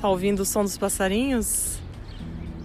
Tá 0.00 0.08
ouvindo 0.08 0.40
o 0.40 0.44
som 0.44 0.62
dos 0.62 0.78
passarinhos? 0.78 1.80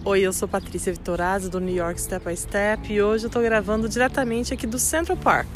Oi, 0.04 0.20
eu 0.20 0.32
sou 0.32 0.46
Patrícia 0.46 0.92
Vitorazzi 0.92 1.50
do 1.50 1.58
New 1.58 1.74
York 1.74 2.00
Step 2.00 2.24
by 2.24 2.36
Step 2.36 2.92
e 2.92 3.02
hoje 3.02 3.26
eu 3.26 3.30
tô 3.30 3.40
gravando 3.40 3.88
diretamente 3.88 4.54
aqui 4.54 4.68
do 4.68 4.78
Central 4.78 5.18
Park. 5.18 5.48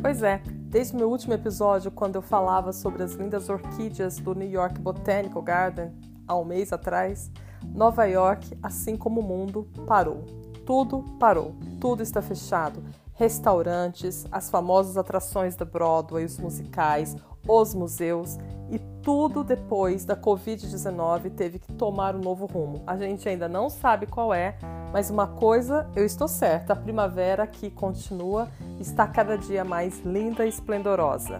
Pois 0.00 0.22
é, 0.22 0.40
desde 0.70 0.94
o 0.94 0.96
meu 0.96 1.10
último 1.10 1.34
episódio, 1.34 1.90
quando 1.90 2.14
eu 2.14 2.22
falava 2.22 2.72
sobre 2.72 3.02
as 3.02 3.12
lindas 3.12 3.50
orquídeas 3.50 4.16
do 4.16 4.34
New 4.34 4.48
York 4.48 4.80
Botanical 4.80 5.42
Garden, 5.42 5.92
há 6.26 6.34
um 6.38 6.44
mês 6.46 6.72
atrás, 6.72 7.30
Nova 7.62 8.06
York, 8.06 8.56
assim 8.62 8.96
como 8.96 9.20
o 9.20 9.22
mundo, 9.22 9.68
parou. 9.86 10.24
Tudo 10.64 11.04
parou, 11.20 11.54
tudo 11.78 12.02
está 12.02 12.22
fechado. 12.22 12.82
Restaurantes, 13.14 14.26
as 14.30 14.50
famosas 14.50 14.96
atrações 14.96 15.54
da 15.54 15.64
Broadway, 15.64 16.24
os 16.24 16.38
musicais, 16.38 17.16
os 17.46 17.74
museus 17.74 18.38
e 18.70 18.78
tudo 19.02 19.44
depois 19.44 20.04
da 20.04 20.16
Covid-19 20.16 21.30
teve 21.30 21.58
que 21.58 21.72
tomar 21.74 22.16
um 22.16 22.20
novo 22.20 22.46
rumo. 22.46 22.82
A 22.86 22.96
gente 22.96 23.28
ainda 23.28 23.48
não 23.48 23.70
sabe 23.70 24.06
qual 24.06 24.34
é, 24.34 24.56
mas 24.92 25.10
uma 25.10 25.26
coisa 25.26 25.88
eu 25.94 26.04
estou 26.04 26.26
certa: 26.26 26.72
a 26.72 26.76
primavera 26.76 27.46
que 27.46 27.70
continua 27.70 28.48
está 28.80 29.06
cada 29.06 29.36
dia 29.36 29.64
mais 29.64 30.00
linda 30.00 30.44
e 30.44 30.48
esplendorosa. 30.48 31.38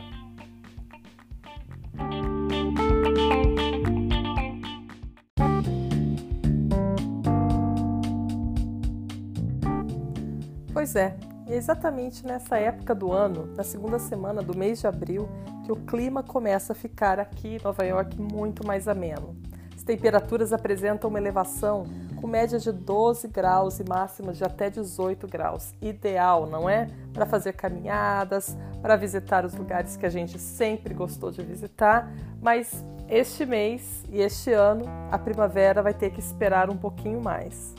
Pois 10.72 10.94
é, 10.96 11.16
é 11.46 11.54
exatamente 11.54 12.26
nessa 12.26 12.56
época 12.56 12.94
do 12.94 13.12
ano, 13.12 13.46
na 13.54 13.62
segunda 13.62 13.98
semana 13.98 14.42
do 14.42 14.56
mês 14.56 14.80
de 14.80 14.86
abril, 14.86 15.28
que 15.64 15.72
o 15.72 15.76
clima 15.76 16.22
começa 16.22 16.72
a 16.72 16.76
ficar 16.76 17.18
aqui 17.18 17.56
em 17.56 17.62
Nova 17.62 17.84
York 17.84 18.20
muito 18.20 18.66
mais 18.66 18.88
ameno. 18.88 19.36
As 19.74 19.82
temperaturas 19.82 20.52
apresentam 20.52 21.10
uma 21.10 21.18
elevação 21.18 21.84
com 22.20 22.26
média 22.26 22.58
de 22.58 22.72
12 22.72 23.28
graus 23.28 23.78
e 23.78 23.84
máximas 23.84 24.38
de 24.38 24.44
até 24.44 24.70
18 24.70 25.26
graus. 25.28 25.74
Ideal, 25.82 26.46
não 26.46 26.68
é? 26.68 26.88
Para 27.12 27.26
fazer 27.26 27.52
caminhadas, 27.52 28.56
para 28.80 28.96
visitar 28.96 29.44
os 29.44 29.54
lugares 29.54 29.96
que 29.96 30.06
a 30.06 30.08
gente 30.10 30.38
sempre 30.38 30.94
gostou 30.94 31.30
de 31.30 31.42
visitar, 31.42 32.10
mas 32.40 32.84
este 33.10 33.44
mês 33.44 34.02
e 34.08 34.22
este 34.22 34.52
ano 34.52 34.86
a 35.10 35.18
primavera 35.18 35.82
vai 35.82 35.92
ter 35.92 36.10
que 36.10 36.20
esperar 36.20 36.70
um 36.70 36.76
pouquinho 36.76 37.20
mais. 37.20 37.74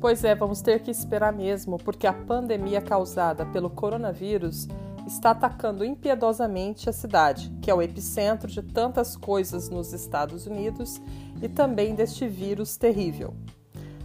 Pois 0.00 0.24
é, 0.24 0.34
vamos 0.34 0.62
ter 0.62 0.80
que 0.80 0.90
esperar 0.90 1.30
mesmo, 1.30 1.76
porque 1.76 2.06
a 2.06 2.12
pandemia 2.12 2.80
causada 2.80 3.44
pelo 3.44 3.68
coronavírus 3.68 4.66
está 5.06 5.32
atacando 5.32 5.84
impiedosamente 5.84 6.88
a 6.88 6.92
cidade, 6.92 7.52
que 7.60 7.70
é 7.70 7.74
o 7.74 7.82
epicentro 7.82 8.48
de 8.50 8.62
tantas 8.62 9.14
coisas 9.14 9.68
nos 9.68 9.92
Estados 9.92 10.46
Unidos 10.46 10.98
e 11.42 11.48
também 11.50 11.94
deste 11.94 12.26
vírus 12.26 12.78
terrível. 12.78 13.34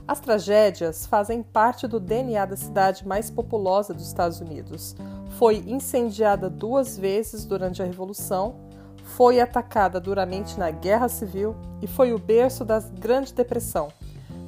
As 0.05 0.19
tragédias 0.19 1.05
fazem 1.05 1.41
parte 1.41 1.88
do 1.88 1.97
DNA 1.97 2.45
da 2.45 2.57
cidade 2.57 3.07
mais 3.07 3.29
populosa 3.29 3.93
dos 3.93 4.05
Estados 4.05 4.41
Unidos. 4.41 4.97
Foi 5.39 5.63
incendiada 5.66 6.49
duas 6.49 6.97
vezes 6.97 7.45
durante 7.45 7.81
a 7.81 7.85
Revolução, 7.85 8.55
foi 9.16 9.39
atacada 9.39 10.01
duramente 10.01 10.59
na 10.59 10.72
Guerra 10.72 11.07
Civil 11.07 11.56
e 11.81 11.88
foi 11.88 12.12
o 12.12 12.19
berço 12.19 12.66
da 12.66 12.79
Grande 12.79 13.33
Depressão 13.33 13.94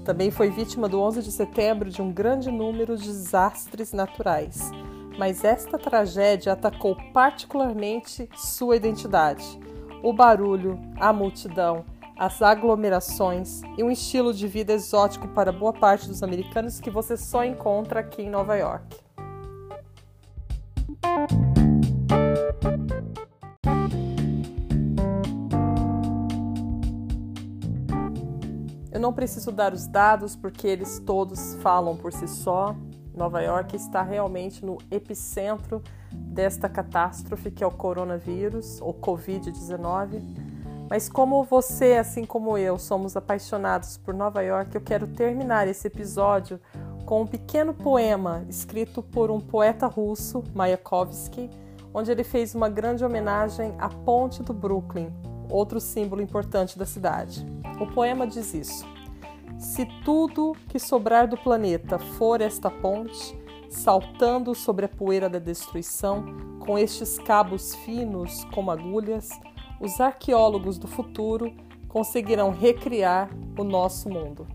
também 0.08 0.32
foi 0.32 0.50
vítima 0.50 0.88
do 0.88 1.02
11 1.02 1.22
de 1.22 1.30
setembro 1.34 1.90
de 1.90 2.02
um 2.02 2.14
grande 2.14 2.50
número 2.50 2.96
de 2.96 3.08
desastres 3.08 3.92
naturais. 3.92 4.72
Mas 5.20 5.44
esta 5.44 5.78
tragédia 5.78 6.54
atacou 6.54 6.96
particularmente 7.12 8.30
sua 8.34 8.78
identidade. 8.78 9.44
O 10.02 10.14
barulho, 10.14 10.80
a 10.98 11.12
multidão, 11.12 11.84
as 12.18 12.42
aglomerações 12.42 13.62
e 13.78 13.84
um 13.84 13.92
estilo 13.92 14.34
de 14.34 14.48
vida 14.48 14.72
exótico 14.72 15.28
para 15.28 15.52
boa 15.52 15.74
parte 15.74 16.08
dos 16.08 16.24
americanos 16.24 16.80
que 16.80 16.90
você 16.90 17.18
só 17.18 17.44
encontra 17.44 18.00
aqui 18.00 18.22
em 18.22 18.30
Nova 18.30 18.56
York. 18.56 19.07
Eu 28.98 29.02
não 29.02 29.14
preciso 29.14 29.52
dar 29.52 29.76
os 29.76 29.86
dados 29.86 30.36
porque 30.36 30.66
eles 30.66 30.98
todos 30.98 31.54
falam 31.62 31.96
por 31.96 32.12
si 32.12 32.28
só. 32.28 32.76
Nova 33.16 33.44
York 33.44 33.76
está 33.76 34.02
realmente 34.02 34.66
no 34.66 34.80
epicentro 34.90 35.84
desta 36.12 36.68
catástrofe 36.68 37.52
que 37.52 37.64
é 37.64 37.68
o 37.68 37.70
coronavírus, 37.70 38.82
ou 38.82 38.96
Covid-19. 38.96 40.20
Mas 40.90 41.08
como 41.08 41.44
você, 41.44 41.94
assim 41.94 42.26
como 42.26 42.58
eu, 42.58 42.80
somos 42.80 43.16
apaixonados 43.16 43.98
por 43.98 44.16
Nova 44.16 44.42
York, 44.42 44.74
eu 44.74 44.82
quero 44.82 45.06
terminar 45.06 45.68
esse 45.68 45.86
episódio 45.86 46.60
com 47.06 47.22
um 47.22 47.28
pequeno 47.28 47.76
poema 47.76 48.44
escrito 48.50 49.04
por 49.04 49.30
um 49.30 49.40
poeta 49.40 49.86
russo, 49.86 50.44
Mayakovsky, 50.56 51.52
onde 51.94 52.10
ele 52.10 52.24
fez 52.24 52.56
uma 52.56 52.68
grande 52.68 53.06
homenagem 53.06 53.76
à 53.78 53.90
Ponte 53.90 54.42
do 54.42 54.54
Brooklyn, 54.54 55.14
outro 55.52 55.80
símbolo 55.80 56.20
importante 56.20 56.80
da 56.80 56.86
cidade. 56.88 57.46
O 57.80 57.88
poema 57.88 58.26
diz 58.26 58.54
isso: 58.54 58.86
Se 59.58 59.86
tudo 60.04 60.56
que 60.68 60.80
sobrar 60.80 61.28
do 61.28 61.38
planeta 61.38 61.98
for 61.98 62.42
esta 62.42 62.70
ponte, 62.70 63.38
saltando 63.70 64.56
sobre 64.56 64.86
a 64.86 64.90
poeira 64.90 65.30
da 65.30 65.40
destruição, 65.40 66.26
com 66.60 66.78
estes 66.78 67.18
cabos 67.20 67.76
finos 67.76 68.44
como 68.54 68.72
agulhas, 68.72 69.30
os 69.80 70.00
arqueólogos 70.02 70.78
do 70.78 70.88
futuro 70.88 71.54
conseguirão 71.88 72.52
recriar 72.52 73.30
o 73.58 73.64
nosso 73.64 74.10
mundo. 74.10 74.48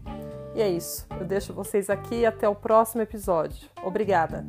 E 0.54 0.60
é 0.60 0.68
isso. 0.68 1.06
Eu 1.18 1.26
deixo 1.26 1.54
vocês 1.54 1.88
aqui 1.88 2.26
até 2.26 2.48
o 2.48 2.54
próximo 2.54 3.02
episódio. 3.02 3.68
Obrigada! 3.82 4.44